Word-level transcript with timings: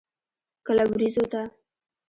کله 0.65 0.83
ورېځو 0.91 1.23
ته. 1.31 1.41